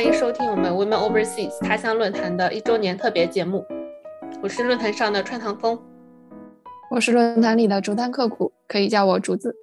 [0.00, 3.66] 欢迎收听我们 Women Overseas 他乡论坛的一周年特别节目。
[4.42, 5.78] 我是论坛上的川堂风，
[6.90, 9.54] 我是论坛里的竹炭刻苦，可以叫我竹子。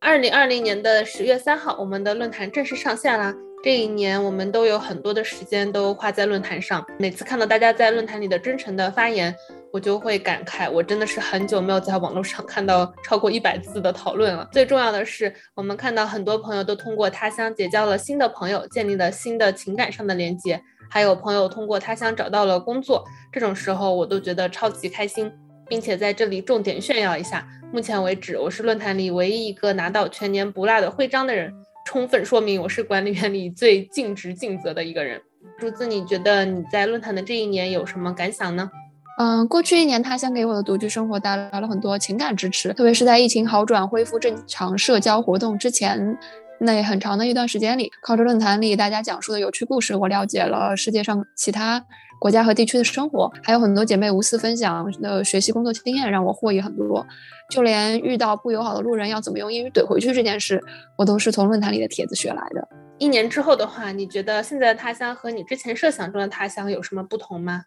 [0.00, 3.32] 二零二零年的十月三号，我们的论坛正式上线啦。
[3.62, 6.84] 这一年，我们都有很多的时间都花在论坛上。
[6.98, 9.32] 每次看到大家在论坛里的真诚的发言，
[9.72, 14.48] 我就会感慨，我真的是很久没有在网络上看到超过一百字的讨论了。
[14.50, 20.60] 最重要的是，我们看到很多朋友都通过他乡结交了新的朋友，建立了新的情感上的连接，
[20.90, 23.04] 还有朋友通过他乡找到了工作。
[23.30, 25.30] 这种时候，我都觉得超级开心，
[25.68, 31.54] 并且在这里重点炫耀一下，目前为止，我是论坛里唯一一个拿到全年不落的徽章的人。
[31.84, 35.20] 充分说明我是管理员里最尽职尽责的一个人。
[35.58, 38.70] 竹子，你觉得你在论坛的这一年有什么感想呢？
[39.18, 46.16] 嗯，过去一年，他乡给我的独居生活带来了很多情感支持，特别是在疫情好转、恢复正常社交活动之前
[46.58, 51.84] 那很长的一段时间里，靠着论坛里大家讲述的有趣故事，我了解了世界上其他
[52.22, 57.04] 国家和地区的生活，还有很多姐妹无私分享的学习工作经验，让我获益很多。
[57.50, 60.62] 就连遇到不友好的路人要怎么用英语怼回去这件事，
[60.96, 62.68] 我都是从论坛里的帖子学来的。
[62.98, 67.64] 一年之后的话，你觉得现在的他乡和你之前设想中的他乡有什么不同吗？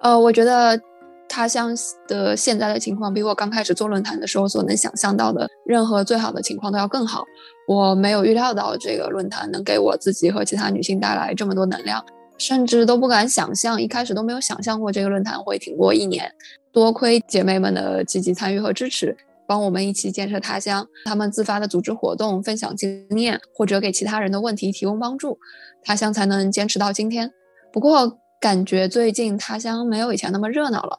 [0.00, 0.80] 呃，我觉得
[1.28, 1.74] 他乡
[2.06, 7.24] 的现在的情况比我刚开始做论坛的时候所能想象到的任何最好的情况都要更好。
[7.66, 12.04] 我没有预料到这个论坛能给我自己和其他女性带来这么多能量。
[12.38, 16.30] 甚至都不敢想象，一开始都没有想象过这个论坛会挺过一年。
[16.72, 20.86] 多亏姐妹们的积极参与和支持，帮我们一起建设他乡。
[21.04, 25.38] 他们自发的组织活动、分享经验，或者给其他人的问题提供帮助，
[25.82, 27.32] 他乡才能坚持到今天。
[27.72, 30.98] 不过，感觉最近他乡没有以前那么热闹了。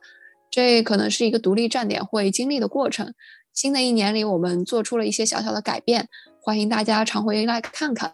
[0.50, 3.13] 这可能是一个独立站点会经历的过程。
[3.53, 6.08] 新的一年里，我们做出了一些小小的改变，
[6.41, 8.13] 欢迎大家常回来看看。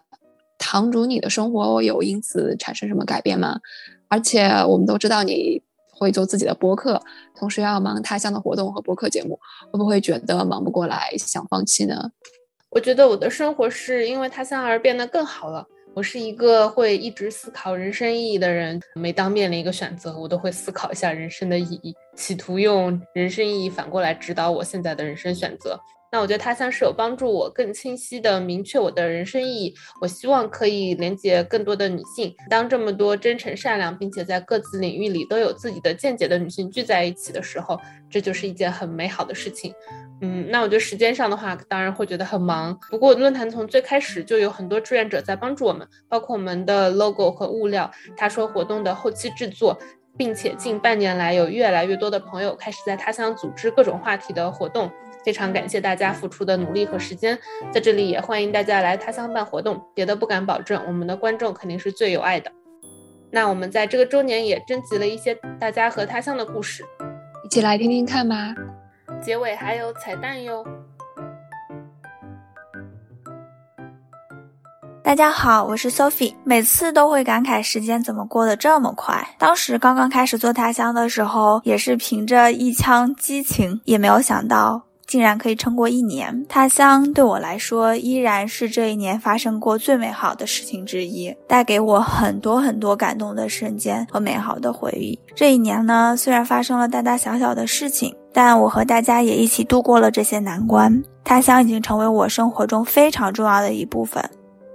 [0.72, 3.60] 堂主，你的生活有因此产生什么改变吗？
[4.08, 6.98] 而且我们都知道你会做自己的播客，
[7.36, 9.38] 同时要忙他乡的活动和播客节目，
[9.70, 12.10] 会不会觉得忙不过来，想放弃呢？
[12.70, 15.62] 我觉得我的生活是因为他乡而变得更好了。
[15.92, 25.78] 我是一个会一直思考人生意义的人，每当面临一个选择，我都会思考一下人生的意义，企图用人生意义反过来指导我现在的人生选择。
[26.12, 29.74] 那我觉得他乡是有帮助我更清晰的明确我的人生意义。
[29.98, 32.34] 我希望可以连接更多的女性。
[32.50, 37.80] 当这么多真诚善良，并且在各自领域里都有自己的见解的女性聚在一起的时候，
[38.10, 39.72] 这就是一件很美好的事情。
[40.20, 42.78] 嗯，那我觉得时间上的话，当然会觉得很忙。
[42.90, 49.78] 不过论坛从最开始就有很多志愿者在帮助我们，包括我们的 logo 和物料，他说活动的后期制作，
[50.18, 54.92] 并且近半年来有越来越多的朋友开始在他乡组织各种话题的活动。
[55.24, 57.38] 非常感谢大家付出的努力和时间，
[57.72, 59.80] 在这里也欢迎大家来他乡办活动。
[59.94, 62.50] 别的不敢保证，我们的观众肯定是最有爱的。
[63.30, 66.84] 那我们在这个周年也征集了一些大家和他乡的故事，
[67.44, 68.54] 一起来听听看吧。
[69.22, 70.64] 结尾还有彩蛋哟。
[75.04, 76.34] 大家好，我是 Sophie。
[76.44, 79.26] 每次都会感慨时间怎么过得这么快。
[79.38, 84.82] 当时刚刚开始做他乡的时候，也是凭着一腔激情，也没有想到。
[85.06, 95.18] 竟然可以撑过一年，他乡对我来说依然是这一年发生过最美好的事情之一，带给我很多很多感动的瞬间和美好的回忆。
[95.34, 101.02] 这一年呢，虽然发生了大大小小的事情，但我和大家也一起度过了这些难关。
[101.24, 104.22] 他乡已经成为我生活中非常重要的一部分。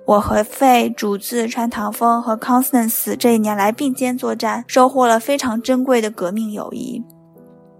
[0.06, 7.04] 我和费、主子、川唐风和 Constance 这一年来并肩作战，收获了非常珍贵的革命友谊。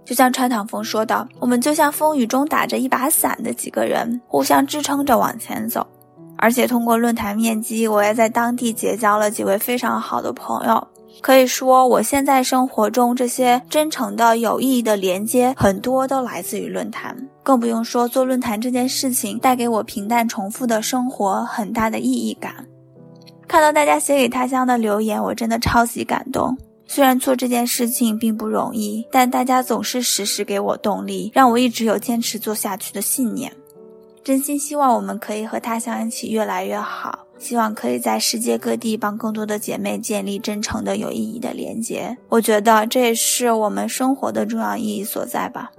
[0.08, 5.86] 就像川唐风说的：“我们就像风雨中打着一把伞的几个人，互相支撑着往前走。
[6.38, 10.88] 而且通过论坛面基，我也在当地结交了几位非常好的朋友。
[11.20, 17.14] 可以说，我现在生活中这些真诚的、有意义的连接，很多都来自于论坛。
[17.42, 22.54] 更不用说做论坛这件事情带给我平淡重复的生活很大的意义感。
[23.46, 26.56] 看到大家写给他乡的留言，我真的超级感动。”
[26.88, 33.52] 虽然做这件事情并不容易，但大家总是时时给我动力，让我一直有坚持做下去的信念。
[34.24, 42.16] 真心希望我们可以和他乡一起越来越好，希望可以在世界各地帮更多的姐妹建立真诚的、有意义的连接。
[42.28, 45.70] 我觉得这也是我们生活的重要意义所在吧。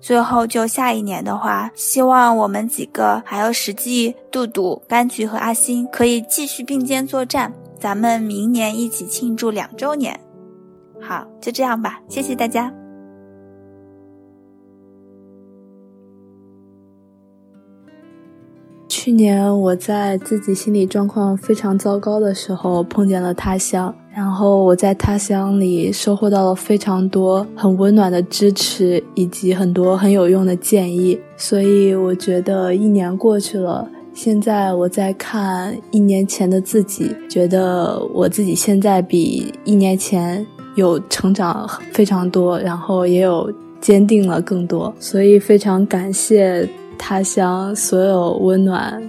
[0.00, 10.20] 最后，就下一年的话，希望我们几个还有实际、杜杜、柑橘和阿星可以继续并肩作战，咱们明年一起庆祝两周年。
[11.00, 12.72] 好，就这样吧，谢谢大家。
[18.88, 31.20] 去年我在自己心理状况非常糟糕的时候碰见了他乡，然后我在他乡里收获到了非常多很温暖的支持，以及很多很有用的建议。
[31.36, 40.44] 所以我觉得一年过去了，现在我在看一年前的自己，觉得我自己现在比一年前
[40.76, 46.68] 有成长非常多，然后也有坚定了更多，所以非常感谢。
[46.98, 49.02] 他乡所有温暖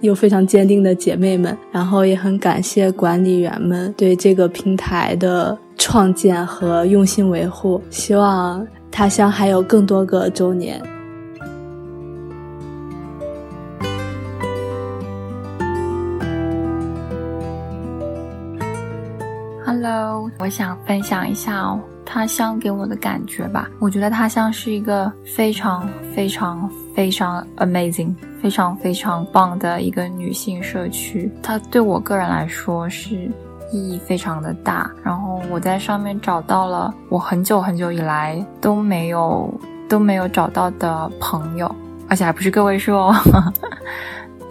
[0.00, 7.78] 又非常坚定的姐妹们，然后也很感谢管理员们对这个平台的创建和用心维护。
[7.90, 10.80] 希望他乡还有更多个周年。
[20.46, 21.80] 我想分享一下哦。
[22.04, 25.84] 他乡给我的感觉吧，我觉得他乡是一个非常
[26.14, 31.28] 非常非常 amazing、非常非常棒的一个女性社区。
[31.42, 33.28] 它对我个人来说是
[33.72, 34.88] 意义非常的大。
[35.02, 39.52] 然后我在上面找到了我很久很久以来都没有
[39.88, 41.74] 都没有找到的朋友，
[42.08, 43.12] 而且还不是个位数哦。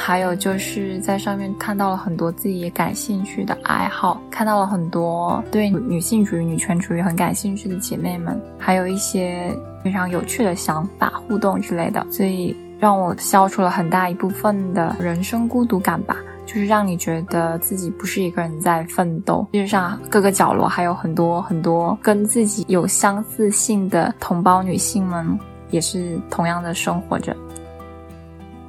[0.05, 9.51] 还有就是在上面看到了很多自己也感兴趣的爱好，看到了很多对女性主义、女权主义很感兴趣的姐妹们，还有一些
[9.83, 16.15] 非常有趣的想法、互动之类的，所以让我消除了很大一部分的人生孤独感吧。
[16.45, 25.39] 就是让你觉得自己不是一个人在奋斗，事实上各个角落还有很多很多跟自己有相似性的同胞女性们，
[25.71, 27.35] 也是同样的生活着。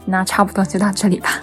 [0.06, 1.42] 那差不多就到这里吧。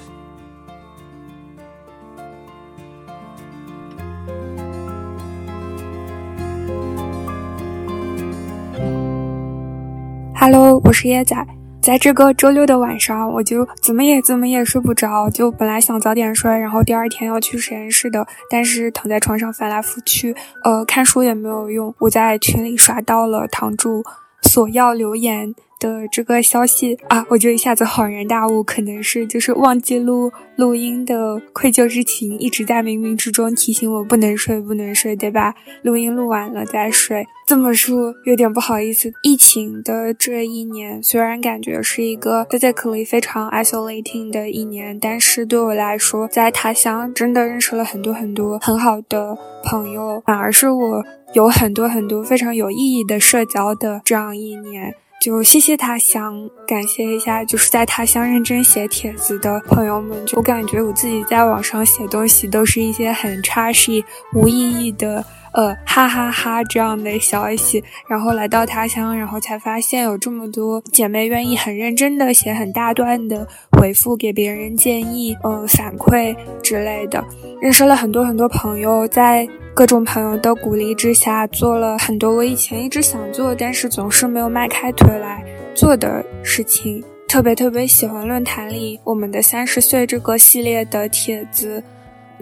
[10.34, 11.36] Hello，我是椰仔。
[11.82, 15.30] 在这个周六的晚上，我就怎么也怎么也睡不着。
[15.30, 20.34] 就本来想早点睡，然后第二天要去实验室的，但是躺在床上翻来覆去，
[20.64, 21.94] 呃，看书也没有用。
[22.00, 24.04] 我在群里刷到了堂主
[24.42, 25.54] 索要留言。
[25.84, 35.54] 的这个消息啊，我就一下子恍然大悟，可能是就是忘记录录音的愧疚之情，一直在冥冥之中提醒我不能睡，不能睡，对吧？
[35.82, 37.26] 录音录完了再睡。
[37.46, 39.12] 这么说有点不好意思。
[39.24, 51.04] 疫情的这一年，虽然感觉是一个 physically 非常 isolating 的一年，但是对我来说，在他乡真的认识了很多很多很好的朋友，反而是我
[51.34, 54.96] 有很多很多非常有意义的社交的这样一年。
[55.24, 60.26] 就谢谢他乡，感谢一下，就是在他乡认真写帖子的朋友们。
[60.26, 64.04] 就我感觉我自己在网上写东西都是一些很差、是、
[64.34, 67.84] 无意义的，呃，哈哈哈这样的消息。
[68.08, 77.24] 然后来到他乡，然后才发现有这么多姐妹愿意很认真的写很大段的回复给别人建议，呃，反馈之类的。
[77.62, 79.48] 认识了很多很多朋友，在。
[79.76, 87.04] 各种朋友的鼓励之下，做了很多我以前一直想做，但是总是没有迈开腿来做的事情。
[87.28, 91.84] 特别特别喜欢论坛里我们的三十岁这个系列的帖子，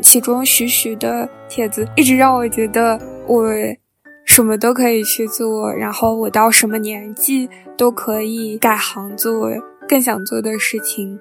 [0.01, 3.45] 其中徐徐的帖子一直让我觉得我
[4.25, 9.49] 什么都可以去做，然后我到什么年纪都可以改行做
[9.87, 11.19] 更想做的事情。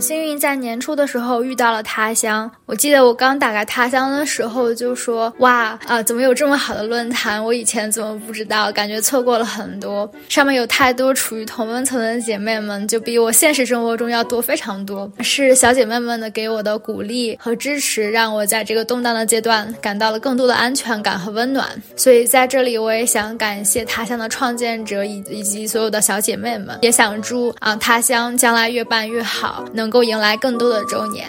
[0.00, 2.50] 幸运在年初的时候遇到了他乡。
[2.66, 7.44] 我记得我刚打开他乡的时候就说：“哇啊，怎么有这么好的论坛？
[7.44, 8.72] 我以前怎么不知道？
[8.72, 10.10] 感觉错过了很多。
[10.28, 15.10] 上面有太多处于同温层的姐妹们，就比我现实生活中要多非常多。
[15.20, 21.68] 是小姐妹们的给我的鼓励和支持，让我在这个动荡的阶段感到了更多的安全感和温暖。
[21.96, 31.28] 所以在这里，我也想感谢他乡的创建者以以及所有的小姐妹们，也想祝啊他乡将来越办越好。”能能够迎来更多的周年。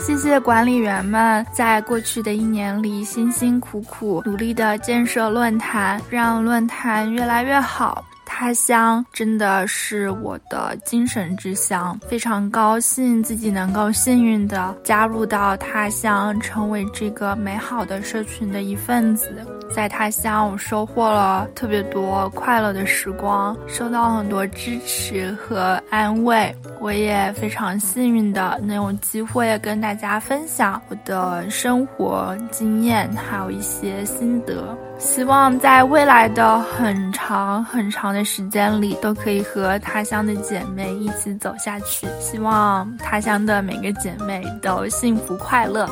[0.00, 8.04] 谢谢管理员们在过去的一年里辛辛苦苦努力的建设论坛，让论坛越来越好。
[8.42, 19.46] 他乡真的是我的精神之乡，非常高兴自己能够幸运的加入到他乡，成为这个美好的社群的一份子。
[19.72, 26.52] 在他乡，我收获了特别多快乐的时光，收到很多支持和安慰。
[26.80, 34.76] 我也非常幸运的能有机会跟大家分享我的生活经验，还有一些心得。
[35.04, 42.06] 希望在未来的很长很长的时间里，都可以和他乡的姐妹一起走下去。
[42.20, 45.88] 希望他乡的每个姐妹都幸福快乐。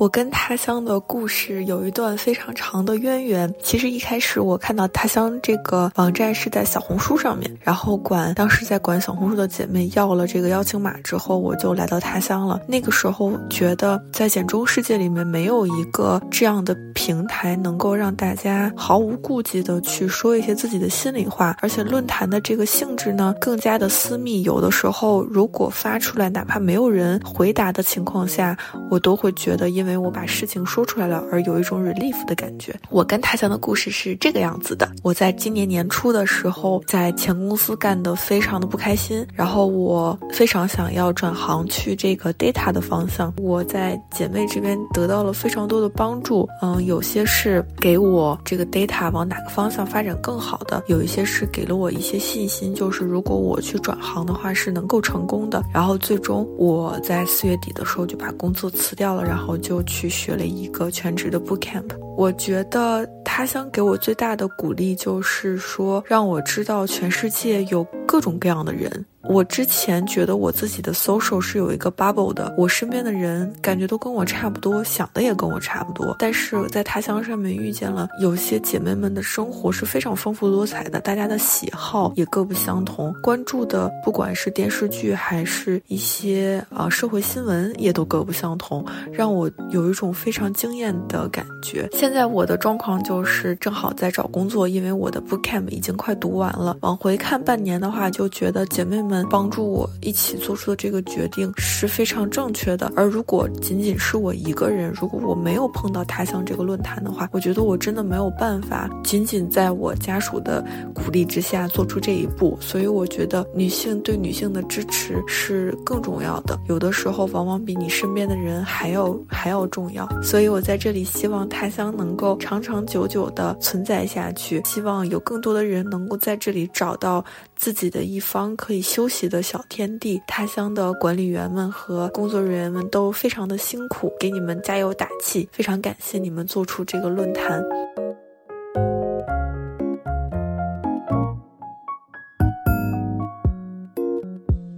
[0.00, 3.54] 我跟他乡的故事有一段非常长的渊源。
[3.62, 12.58] 其实一开始我看到他乡这个网站是在小红书上面，然后管当时在管小红书的姐妹要了这个邀请码之后，我就来到他乡了。
[12.66, 24.42] 那个时候觉得在简中世界里面没有一个这样的平台能够让大家毫无顾忌的去说一些自己的心里话，而且论坛的这个性质呢更加的私密。
[24.44, 28.56] 有的时候如果发出来，哪怕没有人回答的情况下，
[28.90, 29.89] 我都会觉得因为。
[29.90, 32.72] 因为我把事情说出来了，而有一种 relief 的感觉。
[32.90, 43.34] 我跟他乡的故事是这个样子的：我在今年年初的时候，在前公司干得非常的不开心，然后我非常想要转行去这个 data 的方向。
[43.38, 55.64] 我在姐妹这边得到了非常多的帮助，嗯，有些是给我这个 data 往哪个方向发展更好的，有一些是给了我一些信心，就是如果我去转行的话是能够成功的。
[55.74, 59.79] 然后最终我在四月底的时候就把工作辞掉了，然后就。
[59.84, 69.06] 去学了一个全职的 boot camp，我觉得他想给我最大的鼓励就是说，让我知道全世界有各种各样的人。
[69.24, 76.16] 我之前觉得我自己的 social 是有一个 bubble 的，我身边的人感觉都跟我差不多，想的也跟我差不多。
[76.18, 91.86] 但是在他乡上面遇见了有些姐妹们的生活是非常丰富多彩的，大家的喜好也各不相同，关注的不管是电视剧还是一些啊社会新闻也都各不相同，让我有一种非常惊艳的感觉。
[91.92, 96.74] 现在我的状况就是正好在找工作，因为我的 boot camp 已经快读完了。
[96.80, 99.09] 往回看半年的话，就觉得姐妹们。
[99.10, 102.92] 们帮助我一起做出的这个决定是非常正确的。
[102.94, 110.64] 而如果仅仅是我一个人，如果我没有碰到他乡这个论坛的话，我觉得我真的没有办法仅仅在我家属的
[110.94, 112.56] 鼓励之下做出这一步。
[112.60, 120.08] 所以我觉得女性对女性的支持是更重要的，有的时候往往比你身边的人还要还要重要。
[120.22, 127.24] 所以我在这里希望他乡能够长长久久的存在下去，希望有更多的人能够在这里找到
[127.60, 128.80] 自己的一方可以。
[128.80, 135.46] 休息的小天地，他乡的管理员们和工作人员们都非常的辛苦，给你们加油打气。
[135.52, 137.62] 非常感谢你们做出这个论坛。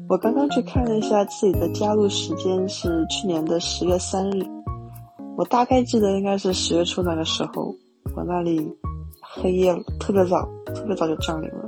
[0.09, 4.45] 我刚刚去看了一下自己的加入时间是去年的十月三日，
[5.37, 7.75] 我大概记得应该是十月初那个时候，
[8.17, 8.69] 我那里
[9.21, 11.62] 黑夜特别早，特别早就降临了。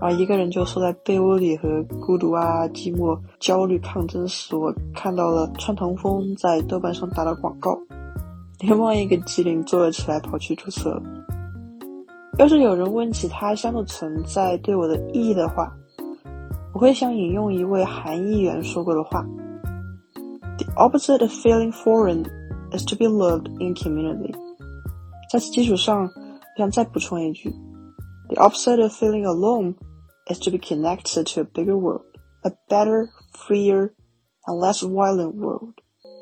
[0.00, 7.78] 啊，一个人就缩在被窝里和孤独啊、寂寞、焦虑抗争时，我看到了川腾风在豆瓣上打的广告，
[8.60, 10.98] 连忙一个机灵坐了起来，跑去注册。
[12.38, 15.70] 要是有人问起他乡的存在对我的意义的话，
[16.72, 19.22] 我会想引用一位韩议员说过的话
[20.56, 22.24] ：“The opposite of feeling foreign
[22.72, 24.32] is to be loved in community。”
[25.30, 26.10] 在此基础上，我
[26.56, 27.52] 想再补充一句
[28.30, 29.74] ：“The opposite of feeling alone。”
[30.30, 32.04] Is to be connected to a bigger world,
[32.44, 33.92] a better, freer,
[34.46, 35.74] and less violent world,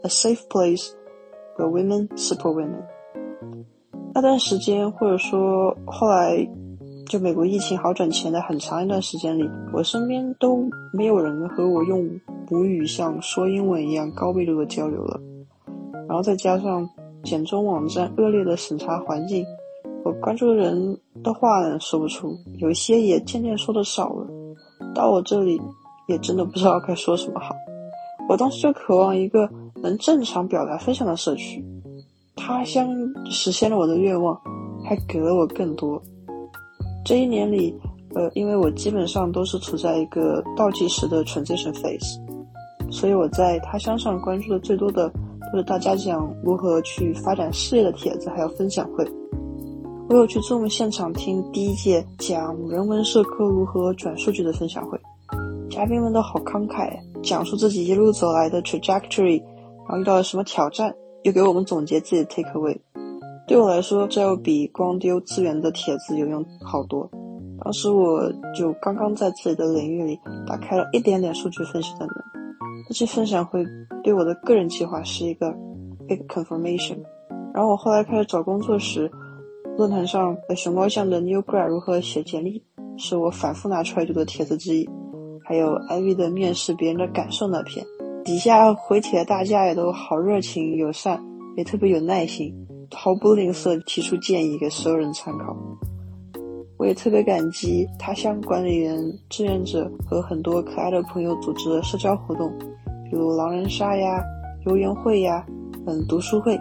[0.02, 0.94] a safe place
[1.56, 2.82] where women support women.
[4.14, 6.48] 那段时间，或者说后来，
[7.06, 15.20] 就美国疫情好转前的很长一段时间里，我身边都没有人和我用母语像说英文一样高密度的交流了。
[16.08, 16.88] 然后再加上
[17.22, 19.44] 简中网站恶劣的审查环境。
[20.04, 24.26] 我关注的人的话说不出，有一些也渐渐说的少了。
[24.94, 25.60] 到我这里，
[26.06, 27.54] 也真的不知道该说什么好。
[28.28, 29.48] 我当时就渴望一个
[29.82, 31.64] 能正常表达分享的社区。
[32.36, 32.88] 他乡
[33.30, 34.38] 实现了我的愿望，
[34.84, 36.00] 还给了我更多。
[37.04, 37.74] 这一年里，
[38.14, 42.18] 呃，因为我基本上都是处在一个倒计时的 transition phase，
[42.90, 45.10] 所以我在他乡上关注的最多的
[45.52, 49.04] 都是大家讲如何去发展事业的帖子，还有分享会。
[50.08, 54.98] 我有去 Zoom 现场听第一届讲人文社科如何转数据的分享会，
[55.68, 59.38] 嘉宾们都好慷慨，讲述自己一路走来的 trajectory，
[59.86, 62.74] 然后遇到了什么挑战，又给我们总结自己的 take away。
[63.46, 67.06] 对我来说，这要比光丢资源的帖子有用好多。
[67.62, 72.14] 当时我就刚刚在自己的领域里打开了一点点数据分析的门，
[72.88, 73.62] 这期分享会
[74.02, 75.54] 对我的个人计划是一个
[76.08, 76.96] big confirmation。
[77.52, 79.10] 然后我后来开始找工作时。
[79.78, 82.60] 论坛上熊猫像的 New Grad 如何写简历，
[82.96, 84.90] 是我反复拿出来读的帖子之一。
[85.44, 87.86] 还有 Ivy 的面试别人的感受那篇，
[88.24, 91.22] 底下回帖大家也都好热情友善，
[91.56, 92.52] 也特别有耐心，
[92.92, 95.56] 毫不吝啬提出建议给所有人参考。
[96.76, 102.52] 我也特别感激他乡管理员、志愿者和很多可爱的朋友组织的社交活动，
[103.08, 104.20] 比如狼人杀呀、
[104.66, 105.46] 游园会呀、
[105.86, 106.58] 嗯读书会，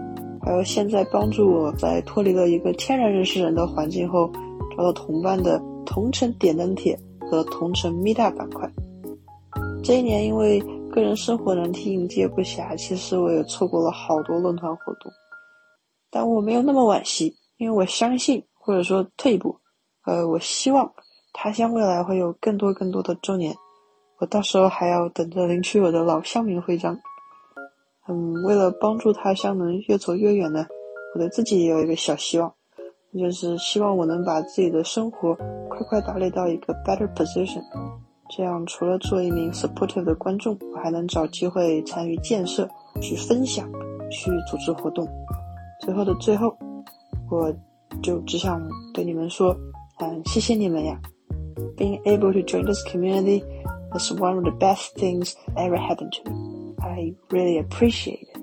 [0.47, 4.31] 还有现在帮助我在脱离了一个天然认识人的环境后，
[4.77, 6.97] 找到同伴的同城点灯帖
[7.29, 8.65] 和同城咪哒板块。
[9.83, 15.11] 这一年因为个人生活难题应接不暇，其实我也错过了好多论坛活动，
[16.09, 19.53] 但我没有那么惋惜，因为我相信，或者说退一步，
[20.05, 20.89] 呃，我希望
[21.33, 23.53] 他乡未来会有更多更多的周年，
[24.19, 26.97] 我到时候还要等着领取我的老乡民徽章。
[28.09, 30.65] 嗯，为了帮助他乡能越走越远呢，
[31.13, 32.53] 我对自己也有一个小希望，
[33.13, 35.35] 就是希望我能把自己的生活
[35.69, 37.61] 快快打理到一个 better position。
[38.29, 42.67] 这样，除了做一名 supportive 的观众，我还能找机会参与建设、
[43.01, 43.69] 去分享、
[44.09, 45.07] 去组织活动。
[45.81, 46.55] 最后的最后，
[47.31, 47.53] 我
[48.01, 48.61] 就只想
[48.93, 49.55] 对你们说，
[49.99, 50.99] 嗯，谢谢你们呀
[51.77, 53.43] ！Being able to join this community
[53.97, 56.46] is one of the best things ever happened to me.
[56.87, 58.37] I really appreciate it.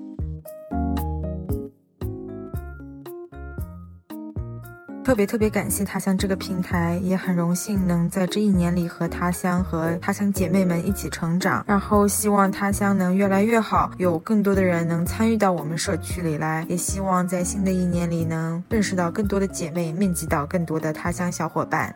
[5.03, 11.63] 特别特别感谢他乡这个平台，也很荣幸能在这一年里和他乡和他乡姐妹们一起成长。
[11.67, 16.65] 然后希望他乡能越来越好，有更多的人能参与到我们社区里来。
[16.67, 21.95] 也希望在新的一年里能认识到更多的姐妹，面基到更多的他乡小伙伴。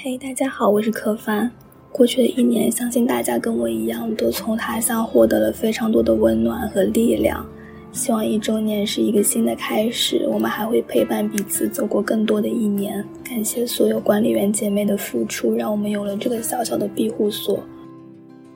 [0.00, 1.50] 嘿，大家好，我是柯帆。
[1.90, 7.44] 过去的一年，相信大家跟我一样，都从他乡获得了非常多的温暖和力量。
[7.90, 13.04] 希望一周年是一个新的开始，我们还会陪伴彼此走过更多的一年。
[13.24, 17.58] 感谢所有管理员姐妹的付出，让我们有了这个小小的庇护所。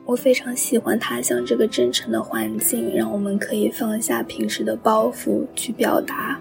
[0.05, 6.39] 我非常喜欢他乡这个真诚的环境，让我们可以放下平时的包袱去表达。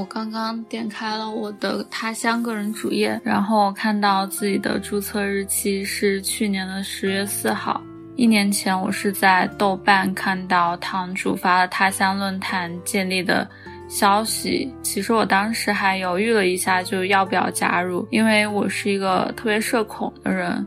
[0.00, 7.78] 我刚刚点开了我的他乡个人主页，然后我看到自己的注册日期是去年的十月四号。
[8.16, 13.46] 一年前，我是在豆瓣看到堂主发了他乡论坛建立的
[13.90, 14.72] 消息。
[14.80, 20.66] 其实我当时还犹豫了一下，就要不要加入，因为我是一个特别社恐的人，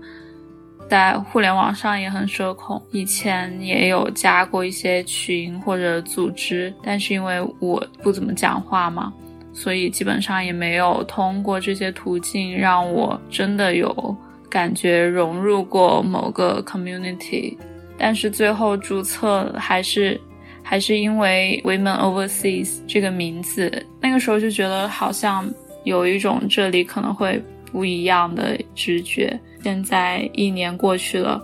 [0.87, 2.79] 在互联网上也很社恐。
[2.91, 9.11] 以前也有加过一些群或者组织，但是因为我不怎么讲话嘛。
[9.53, 14.17] 所以基本上也没有通过这些途径让我真的有
[14.49, 17.55] 感觉融入过某个 community，
[17.97, 20.19] 但是最后注册还是
[20.63, 25.47] 还是因为 Women Overseas 这个名字，那个时候就觉得好像
[25.83, 29.39] 有一种这里可能会不一样的直觉。
[29.61, 31.41] 现在一年过去了，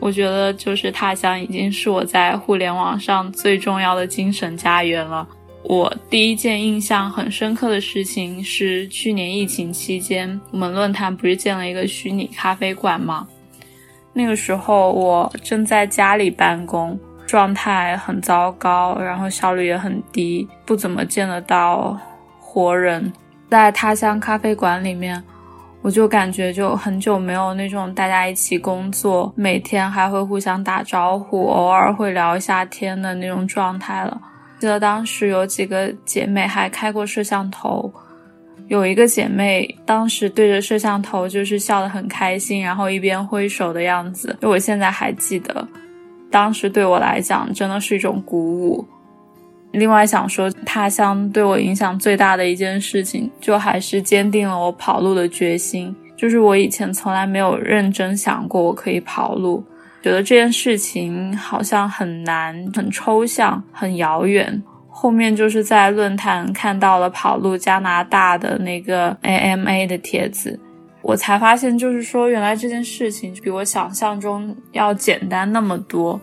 [0.00, 5.26] 我觉得就是他乡已经是我在互联网上最重要的精神家园了。
[5.64, 13.26] 我第一件印象很深刻的事情是去年疫情期间，我们论坛不是建了一个虚拟咖啡馆吗？
[14.12, 21.96] 那个时候我正在家里办公，状态很糟糕，然后效率也很低，不怎么见得到
[22.38, 23.10] 活人。
[23.48, 25.22] 在他乡咖啡馆里面，
[25.80, 34.20] 我就感觉就很久没有那种大家一起工作，每天还会互相打招呼，偶尔会聊一下天的那种状态了。
[34.62, 37.92] 记得当时有几个姐妹还开过摄像头，
[38.68, 45.66] 有一个姐妹当时对着摄像头就是笑得很开心，然后一边挥手的样子，就我现在还记得。
[46.30, 48.86] 当时对我来讲真的是一种鼓舞。
[49.72, 55.92] 另外想说，他乡对我影响最大的一件事情，就还是坚定了我跑路的决心。
[56.16, 59.64] 就是我以前从来没有认真想过我可以跑路。
[60.02, 64.62] 觉得这件事情好像很难、很抽象、很遥远。
[64.88, 70.58] 后面就是在论坛看到了跑路加拿大的那个 AMA 的帖子，
[71.00, 76.20] 我才发现，就是说原来这件事情比我想象中要简单那么多。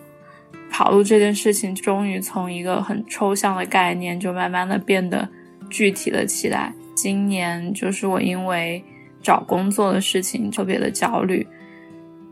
[0.70, 5.28] 跑路这件事情终于从一个很抽象的概念，就慢慢的变得
[5.70, 6.72] 具体了起来。
[6.96, 8.84] 今年就是我因为
[9.24, 11.46] 找工作的事情特别的焦虑。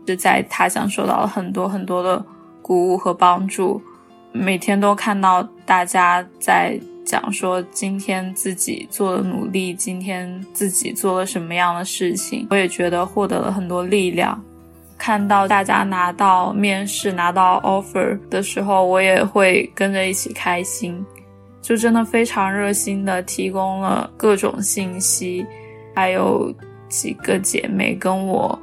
[0.08, 2.24] 是在他乡受到了很多很多的
[2.62, 3.78] 鼓舞和帮助，
[4.32, 14.42] 每天都看到大家在讲说今天自己做的努力，今天自己做了什么样的事情，我也觉得获得了很多力量。
[14.96, 21.04] 看到大家拿到面试、拿到 offer 的时候，我也会跟着一起开心，
[21.60, 25.44] 就真的非常热心的提供了各种信息，
[25.94, 26.50] 还有
[26.88, 28.58] 几个姐妹跟我。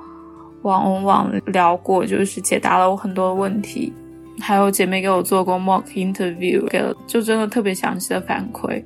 [0.71, 3.93] 网网聊过，就是解答了我很多问题，
[4.39, 8.84] 还有姐妹给我做过 mock interview，给了就真的特别详细的反馈。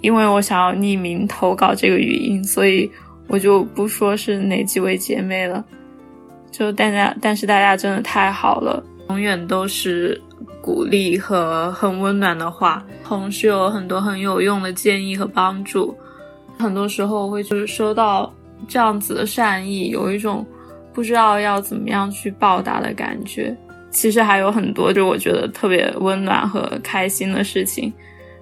[0.00, 2.90] 因为我想要匿名投稿这个语音，所以
[3.26, 5.64] 我就不说是哪几位姐妹了。
[6.50, 10.20] 就大家，但是大家真的太好了，永远都是
[10.62, 15.96] 鼓励和很温暖的话，同时有很多很有用的建议和帮助。
[16.58, 18.32] 很多时候会就是收到
[18.66, 20.44] 这样子的善意，有一种
[20.98, 23.56] 不知道要怎么样去报答的感觉。
[23.88, 27.92] 其实还有很多，就我觉得特别温暖和开心的事情，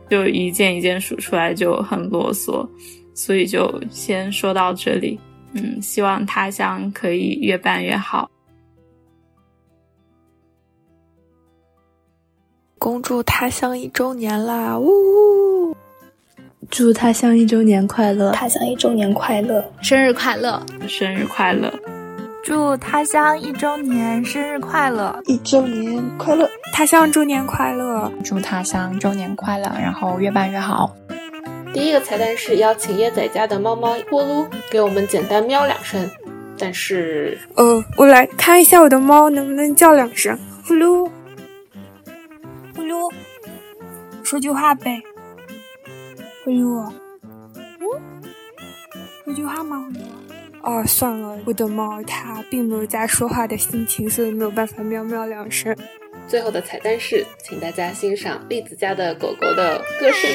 [0.08, 2.66] 就一件一件数出来就很啰嗦，
[3.14, 5.20] 所以就先说到这里。
[5.52, 8.30] 嗯，希望他乡可以越办越好。
[12.78, 14.78] 恭祝他乡一周年啦！
[14.78, 15.76] 呜！
[16.70, 18.32] 祝他乡一周年快乐！
[18.32, 19.62] 他乡一周年快乐！
[19.82, 20.64] 生日快乐！
[20.88, 21.70] 生日快乐！
[22.46, 25.20] 祝他乡一周年生日快乐！
[25.26, 26.48] 一周年快乐！
[26.72, 28.08] 他乡周年快乐！
[28.24, 29.64] 祝他乡周年快乐！
[29.80, 30.94] 然后越办越好。
[31.74, 36.08] 第一个彩蛋是邀请椰仔家的猫猫呼噜给我们简单喵两声，
[36.56, 41.10] 但是，呃，我来看一下我的猫能不能叫两声，呼噜，
[42.76, 43.12] 呼噜，
[44.22, 45.02] 说句话呗，
[46.44, 46.92] 呼噜，
[47.56, 47.90] 嗯，
[49.24, 49.84] 说句话吗？
[49.88, 50.25] 呼噜？
[50.66, 55.74] 哦，算了，我的猫它并没有在说话的心情，所以没有办法喵喵两声。
[56.26, 60.28] 最后的彩蛋是，请大家欣赏栗子家的狗狗的歌声。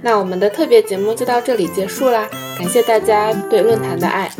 [0.00, 2.26] 那我们的特别节目就到这里结束啦，
[2.58, 4.30] 感谢大家对论坛的爱，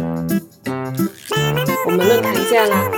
[1.84, 2.90] 我们论坛见啦！